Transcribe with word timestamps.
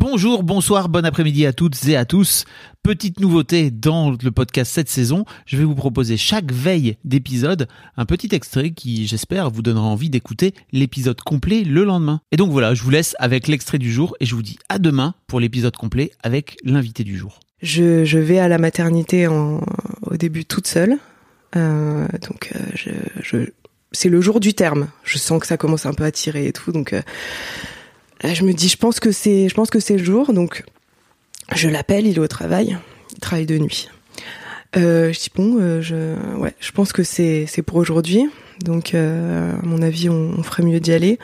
Bonjour, 0.00 0.44
bonsoir, 0.44 0.88
bon 0.88 1.04
après-midi 1.04 1.44
à 1.44 1.52
toutes 1.52 1.88
et 1.88 1.96
à 1.96 2.04
tous. 2.04 2.44
Petite 2.84 3.18
nouveauté 3.18 3.72
dans 3.72 4.12
le 4.12 4.30
podcast 4.30 4.70
cette 4.72 4.88
saison, 4.88 5.24
je 5.44 5.56
vais 5.56 5.64
vous 5.64 5.74
proposer 5.74 6.16
chaque 6.16 6.52
veille 6.52 6.96
d'épisode 7.02 7.66
un 7.96 8.06
petit 8.06 8.32
extrait 8.32 8.70
qui, 8.70 9.08
j'espère, 9.08 9.50
vous 9.50 9.60
donnera 9.60 9.86
envie 9.88 10.08
d'écouter 10.08 10.54
l'épisode 10.70 11.20
complet 11.20 11.64
le 11.64 11.82
lendemain. 11.82 12.20
Et 12.30 12.36
donc 12.36 12.52
voilà, 12.52 12.74
je 12.74 12.84
vous 12.84 12.90
laisse 12.90 13.16
avec 13.18 13.48
l'extrait 13.48 13.78
du 13.78 13.92
jour 13.92 14.14
et 14.20 14.24
je 14.24 14.36
vous 14.36 14.42
dis 14.42 14.60
à 14.68 14.78
demain 14.78 15.14
pour 15.26 15.40
l'épisode 15.40 15.74
complet 15.76 16.12
avec 16.22 16.58
l'invité 16.62 17.02
du 17.02 17.18
jour. 17.18 17.40
Je, 17.60 18.18
vais 18.18 18.38
à 18.38 18.46
la 18.46 18.58
maternité 18.58 19.26
au 19.26 19.60
début 20.16 20.44
toute 20.44 20.68
seule. 20.68 20.98
Euh, 21.56 22.06
donc 22.28 22.52
euh, 22.54 23.46
c'est 23.90 24.08
le 24.08 24.20
jour 24.20 24.38
du 24.38 24.54
terme. 24.54 24.86
Je 25.02 25.18
sens 25.18 25.40
que 25.40 25.48
ça 25.48 25.56
commence 25.56 25.86
un 25.86 25.92
peu 25.92 26.04
à 26.04 26.12
tirer 26.12 26.46
et 26.46 26.52
tout. 26.52 26.70
Donc 26.70 26.92
euh, 26.92 27.02
là, 28.22 28.34
je 28.34 28.44
me 28.44 28.52
dis, 28.52 28.68
je 28.68 28.76
pense 28.76 29.00
que 29.00 29.12
c'est, 29.12 29.48
je 29.48 29.54
pense 29.54 29.70
que 29.70 29.80
c'est 29.80 29.96
le 29.96 30.04
jour. 30.04 30.32
Donc 30.32 30.64
je 31.54 31.68
l'appelle, 31.68 32.06
il 32.06 32.16
est 32.16 32.20
au 32.20 32.28
travail. 32.28 32.78
Il 33.12 33.18
travaille 33.20 33.46
de 33.46 33.58
nuit. 33.58 33.88
Euh, 34.76 35.12
je 35.12 35.18
dis 35.18 35.30
bon, 35.34 35.56
euh, 35.58 35.80
je, 35.80 36.14
ouais, 36.36 36.54
je 36.60 36.70
pense 36.72 36.92
que 36.92 37.02
c'est, 37.02 37.46
c'est 37.46 37.62
pour 37.62 37.76
aujourd'hui. 37.76 38.28
Donc 38.64 38.94
euh, 38.94 39.52
à 39.56 39.64
mon 39.66 39.80
avis, 39.82 40.08
on, 40.10 40.34
on 40.38 40.42
ferait 40.42 40.62
mieux 40.62 40.80
d'y 40.80 40.92
aller. 40.92 41.18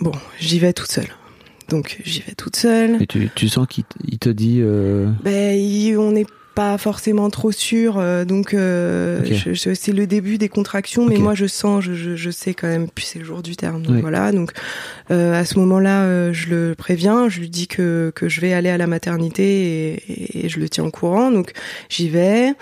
Bon, 0.00 0.12
j'y 0.38 0.58
vais 0.58 0.72
toute 0.72 0.90
seule. 0.90 1.08
Donc 1.68 1.98
j'y 2.04 2.20
vais 2.22 2.34
toute 2.34 2.56
seule. 2.56 3.02
Et 3.02 3.06
tu, 3.06 3.28
tu 3.34 3.48
sens 3.48 3.66
qu'il 3.68 3.84
te 4.18 4.28
dit... 4.30 4.62
Ben, 5.22 5.56
il- 5.58 5.96
on 5.98 6.12
n'est 6.12 6.26
pas 6.58 6.76
forcément 6.76 7.30
trop 7.30 7.52
sûr, 7.52 7.98
euh, 7.98 8.24
donc 8.24 8.52
euh, 8.52 9.20
Ok. 9.20 9.32
je- 9.32 9.54
je- 9.54 9.74
c'est 9.74 9.92
le 9.92 10.08
début 10.08 10.38
des 10.38 10.48
contractions, 10.48 11.06
mais 11.06 11.18
moi 11.18 11.34
je 11.36 11.46
sens, 11.46 11.84
je, 11.84 12.16
je, 12.16 12.30
sais 12.30 12.52
quand 12.52 12.66
même, 12.66 12.88
puis 12.92 13.04
c'est 13.04 13.20
le 13.20 13.24
jour 13.24 13.42
du 13.42 13.54
terme, 13.54 13.82
donc 13.82 13.94
Oui. 13.94 14.00
voilà. 14.00 14.32
Donc 14.32 14.50
euh, 15.12 15.38
à 15.40 15.44
ce 15.44 15.56
moment-là, 15.60 16.02
euh, 16.02 16.32
je 16.32 16.48
le 16.48 16.74
préviens, 16.74 17.28
je 17.28 17.38
lui 17.38 17.48
dis 17.48 17.68
que 17.68 18.10
que 18.14 18.28
je 18.28 18.40
vais 18.40 18.52
aller 18.54 18.70
à 18.70 18.76
la 18.76 18.88
maternité 18.88 19.44
et, 19.44 19.92
et- 20.12 20.46
et 20.46 20.48
je 20.48 20.58
le 20.58 20.68
tiens 20.68 20.84
au 20.84 20.90
courant, 20.90 21.30
donc 21.30 21.52
j'y 21.88 22.08
vais. 22.08 22.54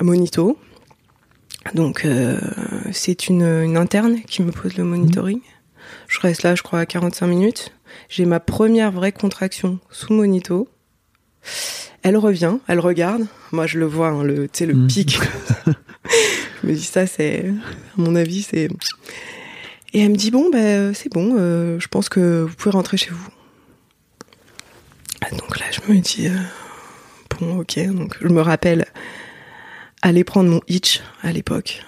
Monito. 0.00 0.56
Donc 1.74 2.06
c'est 2.92 3.28
une, 3.28 3.42
une 3.42 3.76
interne 3.76 4.20
qui 4.26 4.42
me 4.42 4.52
pose 4.52 4.76
le 4.78 4.84
monitoring. 4.84 5.40
Je 6.06 6.18
reste 6.20 6.42
là, 6.44 6.54
je 6.54 6.62
crois, 6.62 6.80
à 6.80 6.86
45 6.86 7.26
minutes. 7.26 7.72
J'ai 8.08 8.24
ma 8.24 8.40
première 8.40 8.90
vraie 8.90 9.12
contraction 9.12 9.78
sous 9.90 10.14
monito. 10.14 10.66
Elle 12.02 12.16
revient, 12.16 12.58
elle 12.68 12.80
regarde. 12.80 13.26
Moi, 13.52 13.66
je 13.66 13.78
le 13.78 13.86
vois, 13.86 14.08
hein, 14.08 14.22
le, 14.22 14.48
tu 14.48 14.58
sais, 14.58 14.66
le 14.66 14.74
Mm. 14.74 14.86
pic. 14.86 15.18
je 16.62 16.66
me 16.68 16.72
dis 16.74 16.84
ça, 16.84 17.06
c'est, 17.06 17.46
à 17.48 18.00
mon 18.00 18.14
avis, 18.14 18.42
c'est. 18.42 18.68
Et 19.94 20.00
elle 20.00 20.10
me 20.10 20.16
dit 20.16 20.30
bon, 20.30 20.50
ben 20.50 20.92
c'est 20.94 21.10
bon. 21.12 21.36
euh, 21.38 21.80
je 21.80 21.88
pense 21.88 22.08
que 22.08 22.42
vous 22.42 22.54
pouvez 22.54 22.72
rentrer 22.72 22.96
chez 22.98 23.10
vous. 23.10 23.28
Donc 25.36 25.58
là, 25.58 25.66
je 25.70 25.92
me 25.92 25.98
dis 25.98 26.28
euh, 26.28 26.36
bon, 27.40 27.58
ok. 27.60 27.78
Donc 27.88 28.16
je 28.20 28.28
me 28.28 28.40
rappelle 28.40 28.84
aller 30.02 30.24
prendre 30.24 30.50
mon 30.50 30.60
hitch 30.68 31.00
à 31.22 31.32
l'époque 31.32 31.82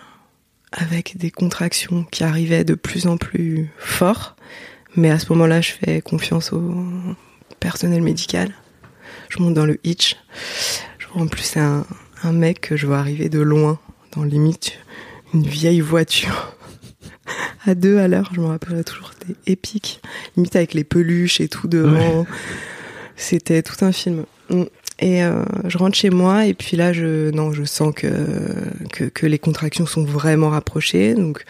avec 0.73 1.17
des 1.17 1.31
contractions 1.31 2.05
qui 2.11 2.25
arrivaient 2.25 2.65
de 2.65 2.75
plus 2.75 3.07
en 3.07 3.17
plus 3.17 3.69
fort. 3.79 4.37
Mais 4.97 5.11
à 5.11 5.19
ce 5.19 5.27
moment-là, 5.33 5.61
je 5.61 5.73
fais 5.73 6.01
confiance 6.01 6.53
au 6.53 6.75
personnel 7.61 8.03
médical. 8.03 8.53
Je 9.31 9.43
monte 9.43 9.55
dans 9.55 9.65
le 9.65 9.79
hitch. 9.85 10.17
Je 10.99 11.07
vois 11.09 11.23
en 11.23 11.27
plus 11.27 11.43
c'est 11.43 11.61
un, 11.61 11.87
un 12.23 12.33
mec 12.33 12.61
que 12.61 12.77
je 12.77 12.87
vois 12.87 12.99
arriver 12.99 13.31
de 13.31 13.41
loin, 13.41 13.79
dans 14.15 14.23
limite 14.23 14.75
une 15.33 15.47
vieille 15.47 15.81
voiture. 15.81 16.55
à 17.67 17.75
deux 17.75 17.99
à 17.99 18.09
l'heure, 18.09 18.31
je 18.35 18.41
me 18.41 18.47
rappellerai 18.47 18.85
toujours, 18.85 19.13
c'était 19.19 19.39
épique. 19.47 20.03
Limite 20.37 20.57
avec 20.57 20.75
les 20.75 20.85
peluches 20.85 21.41
et 21.41 21.49
tout 21.49 21.69
devant. 21.69 22.27
C'était 23.17 23.63
tout 23.63 23.83
un 23.85 23.93
film. 23.93 24.25
Mm. 24.51 24.65
Et 25.03 25.25
euh, 25.25 25.45
je 25.67 25.79
rentre 25.79 25.97
chez 25.97 26.11
moi 26.11 26.45
et 26.45 26.53
puis 26.53 26.77
là, 26.77 26.93
je 26.93 27.31
non, 27.31 27.53
je 27.53 27.65
sens 27.65 27.95
que 27.95 28.09
que, 28.93 29.05
que 29.05 29.25
les 29.25 29.39
contractions 29.39 29.87
sont 29.87 30.05
vraiment 30.05 30.51
rapprochées. 30.51 31.15
Donc, 31.15 31.47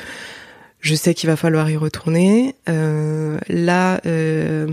je 0.80 0.94
sais 0.94 1.14
qu'il 1.14 1.28
va 1.28 1.36
falloir 1.36 1.70
y 1.70 1.76
retourner. 1.76 2.54
Euh, 2.68 3.38
là, 3.48 4.00
euh, 4.06 4.68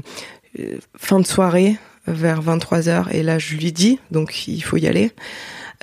euh, 0.60 0.78
fin 0.96 1.20
de 1.20 1.26
soirée, 1.26 1.78
vers 2.08 2.42
23h, 2.42 3.08
et 3.12 3.22
là, 3.24 3.38
je 3.40 3.56
lui 3.56 3.72
dis, 3.72 4.00
donc 4.12 4.48
il 4.48 4.62
faut 4.62 4.78
y 4.78 4.88
aller. 4.88 5.12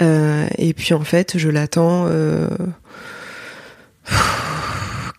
Euh, 0.02 0.46
et 0.58 0.72
puis 0.74 0.92
en 0.94 1.04
fait, 1.04 1.38
je 1.38 1.48
l'attends 1.48 2.06
euh, 2.08 2.48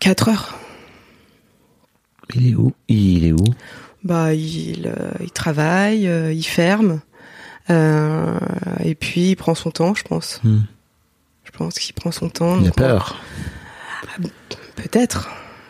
4 0.00 0.28
heures. 0.28 0.58
Il 2.34 2.48
est 2.50 2.54
où? 2.54 2.72
Il 2.88 3.24
est 3.26 3.32
où? 3.32 3.44
Bah, 4.04 4.34
il, 4.34 4.86
euh, 4.94 5.10
il 5.20 5.30
travaille, 5.30 6.06
euh, 6.08 6.32
il 6.32 6.42
ferme, 6.44 7.00
et 7.68 8.94
puis 8.94 9.30
il 9.30 9.36
prend 9.36 9.54
son 9.54 9.70
temps, 9.70 9.94
je 9.94 10.02
pense. 10.04 10.40
Hmm. 10.44 10.60
Je 11.44 11.50
pense 11.52 11.78
qu'il 11.78 11.94
prend 11.94 12.10
son 12.12 12.28
temps. 12.28 12.58
Il 12.60 12.66
a 12.66 12.70
on- 12.70 12.72
peur. 12.72 13.20
Peut-être. 14.76 15.28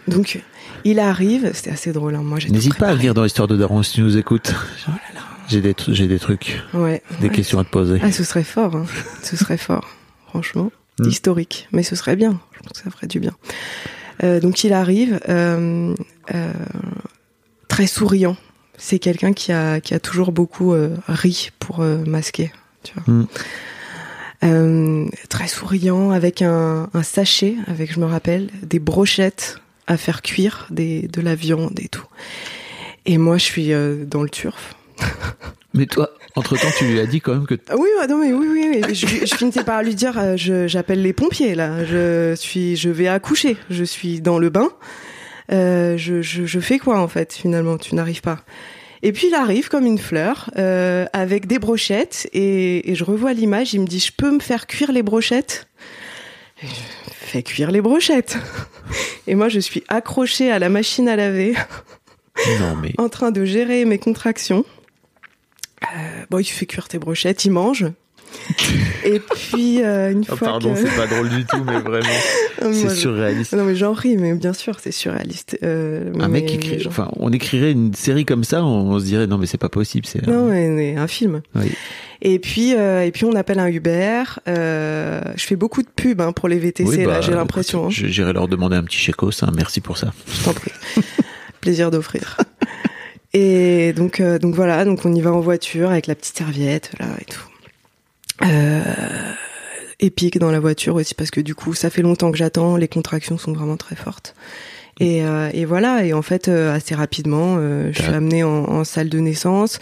Donc, 0.09 0.41
il 0.85 0.99
arrive, 0.99 1.51
c'était 1.55 1.71
assez 1.71 1.93
drôle. 1.93 2.15
hein, 2.15 2.23
Moi, 2.23 2.39
N'hésite 2.51 2.77
pas 2.77 2.89
à 2.89 2.95
venir 2.95 3.15
dans 3.15 3.23
l'histoire 3.25 3.49
de 3.49 3.57
Daron 3.57 3.83
si 3.83 3.95
tu 3.95 4.01
nous 4.03 4.17
écoutes. 4.17 4.53
Oh 4.89 4.91
là 4.91 4.97
là. 5.15 5.16
J'ai 5.49 5.61
des, 5.61 5.75
j'ai 5.89 6.07
des 6.09 6.19
trucs, 6.19 6.61
Ouais. 6.75 7.03
des 7.21 7.29
Ouais. 7.29 7.35
questions 7.35 7.59
à 7.59 7.65
te 7.65 7.71
poser. 7.71 7.99
Ah, 8.03 8.11
ce 8.13 8.25
serait 8.25 8.43
fort. 8.45 8.75
hein. 8.77 8.87
ce 9.23 9.37
serait 9.37 9.57
fort. 9.59 9.89
Franchement, 10.29 10.71
Mm. 10.99 11.09
historique. 11.09 11.69
Mais 11.73 11.83
ce 11.83 11.95
serait 11.95 12.17
bien. 12.17 12.41
Je 12.53 12.61
pense 12.61 12.79
que 12.79 12.85
ça 12.85 12.91
ferait 12.91 13.07
du 13.07 13.21
bien. 13.21 13.33
Euh, 14.25 14.41
donc, 14.41 14.65
il 14.65 14.73
arrive 14.73 15.21
euh, 15.29 15.95
euh, 16.35 16.53
très 17.69 17.87
souriant. 17.87 18.37
C'est 18.79 18.99
quelqu'un 18.99 19.33
qui 19.35 19.53
a, 19.53 19.81
qui 19.81 19.93
a 19.95 20.01
toujours 20.01 20.33
beaucoup 20.33 20.75
ri 21.09 21.51
pour 21.59 21.81
masquer. 21.81 22.51
Tu 22.83 22.93
vois. 22.95 23.15
Mm. 23.15 23.27
Euh, 24.45 25.07
très 25.29 25.49
souriant, 25.49 26.11
avec 26.11 26.43
un, 26.43 26.89
un 26.93 27.03
sachet, 27.03 27.57
avec, 27.67 27.93
je 27.93 28.01
me 28.01 28.05
rappelle, 28.07 28.49
des 28.63 28.79
brochettes 28.79 29.59
à 29.87 29.97
faire 29.97 30.21
cuire, 30.23 30.67
des, 30.71 31.09
de 31.09 31.21
la 31.21 31.35
viande 31.35 31.79
et 31.81 31.89
tout. 31.89 32.05
Et 33.07 33.19
moi, 33.19 33.39
je 33.39 33.45
suis 33.45 33.71
dans 34.07 34.23
le 34.23 34.29
turf. 34.29 34.76
Mais 35.75 35.87
toi, 35.87 36.11
entre-temps, 36.37 36.69
tu 36.79 36.87
lui 36.87 37.01
as 37.01 37.07
dit 37.07 37.21
quand 37.21 37.35
même 37.35 37.47
que... 37.47 37.55
Ah 37.69 37.75
Oui, 37.77 37.89
ouais, 38.01 38.07
non, 38.07 38.19
mais 38.19 38.33
oui, 38.33 38.47
oui, 38.51 38.81
oui. 38.83 38.95
Je, 38.95 39.27
je 39.27 39.35
finissais 39.35 39.63
par 39.63 39.83
lui 39.83 39.95
dire, 39.95 40.19
euh, 40.19 40.37
j'appelle 40.67 41.03
les 41.03 41.13
pompiers 41.13 41.55
là. 41.55 41.85
Je 41.85 42.35
suis, 42.35 42.77
je 42.77 42.89
vais 42.89 43.09
accoucher. 43.09 43.57
Je 43.69 43.85
suis 43.85 44.21
dans 44.21 44.39
le 44.39 44.49
bain. 44.49 44.71
Euh, 45.53 45.97
je, 45.99 46.23
je, 46.23 46.47
je 46.47 46.61
fais 46.61 46.79
quoi 46.79 46.99
en 46.99 47.09
fait 47.09 47.33
finalement? 47.35 47.77
Tu 47.79 47.95
n'arrives 47.95 48.23
pas. 48.23 48.39
Et 49.03 49.13
puis 49.13 49.27
il 49.29 49.35
arrive 49.35 49.69
comme 49.69 49.85
une 49.85 49.99
fleur 49.99 50.51
euh, 50.57 51.05
avec 51.13 51.47
des 51.47 51.59
brochettes 51.59 52.29
et, 52.33 52.91
et 52.91 52.95
je 52.95 53.05
revois 53.05 53.35
l'image. 53.35 53.75
Il 53.75 53.83
me 53.83 53.87
dit, 53.87 54.01
je 54.01 54.13
peux 54.17 54.31
me 54.31 54.41
faire 54.41 54.67
cuire 54.67 54.93
les 54.93 55.03
brochettes? 55.03 55.69
Et 56.63 56.67
je 56.67 56.73
fais 57.13 57.43
cuire 57.43 57.71
les 57.71 57.83
brochettes. 57.83 58.39
Et 59.27 59.35
moi, 59.35 59.51
je 59.51 59.61
suis 59.61 59.85
accrochée 59.89 60.51
à 60.51 60.59
la 60.59 60.71
machine 60.71 61.09
à 61.09 61.17
laver 61.17 61.55
Non, 62.61 62.77
mais... 62.81 62.95
en 62.99 63.09
train 63.11 63.31
de 63.31 63.45
gérer 63.45 63.85
mes 63.85 63.99
contractions. 63.99 64.65
Bon, 66.31 66.39
il 66.39 66.45
fait 66.45 66.67
cuire 66.67 66.89
tes 66.89 66.99
brochettes, 66.99 67.45
il 67.45 67.51
mange. 67.51 67.87
Et 69.05 69.21
puis, 69.21 69.83
euh, 69.85 70.11
une 70.13 70.25
Oh, 70.31 70.37
fois 70.37 70.49
pardon, 70.49 70.75
que... 70.75 70.81
c'est 70.81 70.97
pas 70.97 71.07
drôle 71.07 71.29
du 71.29 71.45
tout, 71.45 71.63
mais 71.65 71.79
vraiment, 71.79 72.07
c'est 72.73 72.91
surréaliste. 72.91 73.55
Non, 73.55 73.65
mais 73.65 73.77
j'en 73.77 73.93
ris, 73.93 74.17
mais 74.17 74.35
bien 74.35 74.53
sûr, 74.53 74.79
c'est 74.81 74.91
surréaliste. 74.93 75.59
Euh, 75.63 76.13
Un 76.19 76.29
mais- 76.29 76.41
mec 76.41 76.47
qui 76.47 76.57
écrit, 76.57 76.85
enfin, 76.89 77.09
on 77.17 77.33
écrirait 77.33 77.71
une 77.73 77.95
série 77.95 78.25
comme 78.25 78.43
ça, 78.45 78.65
on, 78.65 78.91
on 78.91 78.99
se 78.99 79.05
dirait 79.05 79.27
non 79.29 79.39
mais 79.39 79.47
c'est 79.47 79.59
pas 79.59 79.69
possible, 79.69 80.07
c'est. 80.07 80.27
Non, 80.27 80.47
mais, 80.47 80.69
mais 80.69 80.97
un 80.97 81.07
film. 81.07 81.41
Oui. 81.55 81.71
Et 82.21 82.39
puis, 82.41 82.75
euh, 82.75 83.05
et 83.05 83.13
puis 83.13 83.25
on 83.25 83.35
appelle 83.35 83.61
un 83.61 83.69
Uber. 83.69 84.25
Euh, 84.49 85.21
je 85.37 85.45
fais 85.45 85.57
beaucoup 85.57 85.83
de 85.83 85.89
pubs 85.89 86.21
hein, 86.21 86.33
pour 86.33 86.49
les 86.49 86.59
VTC, 86.59 86.89
Oui, 86.89 86.97
là, 86.99 87.07
bah, 87.07 87.21
j'ai 87.21 87.33
l'impression. 87.33 87.87
hein. 87.87 87.91
J'irai 87.91 88.33
leur 88.33 88.49
demander 88.49 88.77
un 88.77 88.83
petit 88.85 88.99
chécos, 88.99 89.31
hein, 89.43 89.53
merci 89.55 89.81
pour 89.81 89.97
ça. 89.99 90.13
Je 90.27 90.45
t'en 90.45 90.53
prie. 90.53 90.73
Plaisir 91.61 91.91
d'offrir. 91.91 92.37
Et 93.39 93.93
donc, 93.93 94.21
euh, 94.21 94.39
donc 94.39 94.55
voilà, 94.55 94.87
donc 94.87 95.05
on 95.05 95.15
y 95.15 95.21
va 95.21 95.31
en 95.31 95.41
voiture 95.41 95.91
avec 95.91 96.07
la 96.07 96.15
petite 96.15 96.39
serviette 96.39 96.93
là 96.99 97.05
et 97.21 97.25
tout. 97.27 97.45
Euh, 98.43 98.81
épique 100.01 100.39
dans 100.39 100.51
la 100.51 100.59
voiture 100.59 100.95
aussi 100.95 101.15
parce 101.15 101.31
que 101.31 101.43
du 101.43 101.55
coup 101.55 101.75
ça 101.75 101.91
fait 101.91 102.01
longtemps 102.01 102.33
que 102.33 102.39
j'attends, 102.39 102.79
les 102.79 102.89
contractions 102.89 103.37
sont 103.37 103.53
vraiment 103.53 103.77
très 103.77 103.95
fortes. 103.95 104.35
Et, 104.99 105.23
euh, 105.23 105.51
et 105.53 105.67
voilà, 105.67 106.07
et 106.07 106.15
en 106.15 106.23
fait 106.23 106.49
euh, 106.49 106.75
assez 106.75 106.95
rapidement, 106.95 107.57
euh, 107.59 107.91
je 107.93 108.01
suis 108.01 108.11
amenée 108.11 108.43
en, 108.43 108.65
en, 108.65 108.85
salle 108.85 109.11
de 109.11 109.19
naissance, 109.19 109.81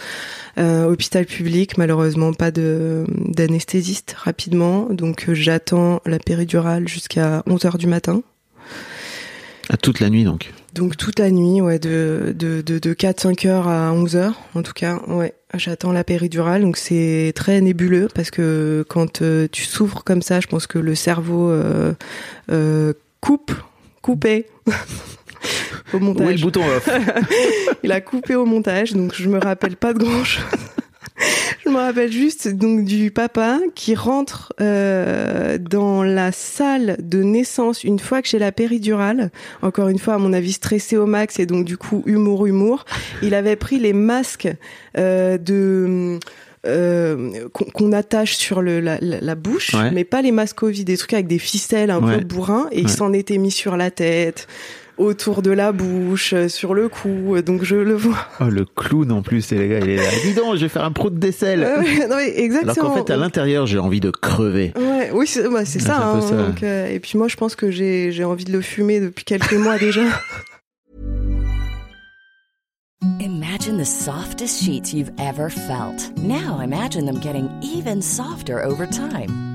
hôpital 0.57 1.25
public, 1.25 1.77
malheureusement 1.77 2.33
pas 2.33 2.51
de 2.51 3.05
d'anesthésiste 3.07 4.15
rapidement, 4.17 4.89
donc 4.91 5.31
j'attends 5.31 6.01
la 6.05 6.19
péridurale 6.19 6.89
jusqu'à 6.89 7.41
11 7.47 7.63
heures 7.63 7.77
du 7.77 7.87
matin. 7.87 8.21
À 9.69 9.77
toute 9.77 9.99
la 9.99 10.09
nuit 10.09 10.23
donc. 10.23 10.53
Donc 10.73 10.97
toute 10.97 11.19
la 11.19 11.31
nuit, 11.31 11.61
ouais, 11.61 11.79
de 11.79 12.35
de 12.37 12.61
de, 12.61 12.79
de 12.79 12.93
4-5 12.93 13.47
heures 13.47 13.67
à 13.67 13.91
11 13.93 14.15
heures, 14.15 14.39
en 14.53 14.61
tout 14.61 14.73
cas, 14.73 14.99
ouais. 15.07 15.33
J'attends 15.53 15.93
la 15.93 16.03
péridurale, 16.03 16.63
donc 16.63 16.75
c'est 16.75 17.31
très 17.33 17.61
nébuleux 17.61 18.09
parce 18.13 18.29
que 18.29 18.85
quand 18.89 19.21
tu 19.51 19.63
souffres 19.63 20.03
comme 20.03 20.21
ça, 20.21 20.41
je 20.41 20.47
pense 20.47 20.67
que 20.67 20.77
le 20.79 20.95
cerveau 20.95 21.49
euh, 21.49 22.93
coupe 23.21 23.53
coupé 24.01 24.47
au 25.93 25.99
montage. 25.99 26.27
Oui, 26.27 26.35
le 26.35 26.41
bouton 26.41 26.61
off? 26.67 26.89
Il 27.83 27.91
a 27.91 28.01
coupé 28.01 28.35
au 28.35 28.45
montage, 28.45 28.93
donc 28.93 29.15
je 29.15 29.29
me 29.29 29.39
rappelle 29.39 29.77
pas 29.77 29.93
de 29.93 29.99
grand 29.99 30.23
chose. 30.23 30.43
je 31.65 31.69
me 31.69 31.77
rappelle 31.77 32.11
juste 32.11 32.47
donc 32.47 32.85
du 32.85 33.11
papa 33.11 33.59
qui 33.73 33.95
rentre 33.95 34.53
euh, 34.61 35.57
dans 35.57 36.03
la 36.03 36.31
salle 36.31 36.97
de 36.99 37.21
naissance 37.23 37.83
une 37.83 37.99
fois 37.99 38.21
que 38.21 38.27
j'ai 38.27 38.39
la 38.39 38.51
péridurale. 38.51 39.31
Encore 39.61 39.89
une 39.89 39.99
fois, 39.99 40.15
à 40.15 40.17
mon 40.17 40.33
avis, 40.33 40.53
stressé 40.53 40.97
au 40.97 41.05
max 41.05 41.39
et 41.39 41.45
donc 41.45 41.65
du 41.65 41.77
coup 41.77 42.03
humour 42.05 42.45
humour. 42.45 42.85
Il 43.21 43.33
avait 43.33 43.55
pris 43.55 43.79
les 43.79 43.93
masques 43.93 44.49
euh, 44.97 45.37
de 45.37 46.19
euh, 46.65 47.47
qu'on 47.51 47.91
attache 47.91 48.35
sur 48.35 48.61
le, 48.61 48.79
la, 48.79 48.97
la 48.99 49.35
bouche, 49.35 49.75
mais 49.93 50.03
pas 50.03 50.21
les 50.23 50.31
masques 50.31 50.57
Covid, 50.57 50.83
des 50.83 50.97
trucs 50.97 51.13
avec 51.13 51.27
des 51.27 51.37
ficelles 51.37 51.91
un 51.91 52.01
peu 52.01 52.23
bourrins, 52.23 52.67
et 52.71 52.81
il 52.81 52.89
s'en 52.89 53.13
était 53.13 53.37
mis 53.37 53.51
sur 53.51 53.77
la 53.77 53.91
tête 53.91 54.47
autour 54.97 55.41
de 55.41 55.51
la 55.51 55.71
bouche, 55.71 56.33
euh, 56.33 56.47
sur 56.47 56.73
le 56.73 56.89
cou, 56.89 57.41
donc 57.41 57.63
je 57.63 57.75
le 57.75 57.93
vois. 57.93 58.17
Oh, 58.41 58.49
le 58.49 58.65
clown 58.65 59.11
en 59.11 59.21
plus, 59.21 59.51
les 59.51 59.67
gars, 59.67 59.79
il 59.79 59.89
est 59.89 59.95
là. 59.95 60.03
Dis 60.23 60.33
donc, 60.33 60.55
je 60.55 60.61
vais 60.61 60.69
faire 60.69 60.83
un 60.83 60.91
pro 60.91 61.09
de 61.09 61.17
décelle. 61.17 61.61
non, 62.09 62.17
mais 62.17 62.37
exactement. 62.37 62.73
Alors 62.73 62.93
qu'en 62.93 63.05
fait, 63.05 63.13
à 63.13 63.17
l'intérieur, 63.17 63.65
j'ai 63.65 63.79
envie 63.79 64.01
de 64.01 64.11
crever. 64.11 64.73
Ouais, 64.75 65.09
oui, 65.13 65.25
c'est 65.25 65.49
bah, 65.49 65.65
ça. 65.65 65.97
Hein, 65.97 66.19
Donc, 66.19 66.63
euh, 66.63 66.87
et 66.87 66.99
puis 66.99 67.17
moi, 67.17 67.27
je 67.27 67.35
pense 67.35 67.55
que 67.55 67.71
j'ai 67.71 68.23
envie 68.23 68.45
de 68.45 68.51
le 68.51 68.61
fumer 68.61 68.99
depuis 68.99 69.23
quelques 69.23 69.53
mois 69.53 69.77
déjà. 69.77 70.01
Imagine 73.19 73.77
the 73.77 73.85
softest 73.85 74.63
sheets 74.63 74.93
you've 74.93 75.11
ever 75.19 75.49
felt. 75.49 76.11
Now 76.17 76.59
imagine 76.59 77.05
them 77.05 77.19
getting 77.19 77.49
even 77.61 78.01
softer 78.01 78.63
over 78.63 78.85
time. 78.85 79.54